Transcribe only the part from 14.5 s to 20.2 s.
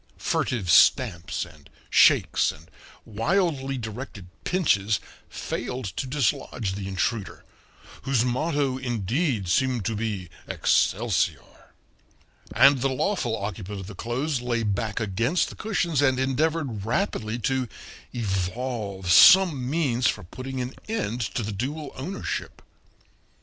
back against the cushions and endeavored rapidly to evolve some means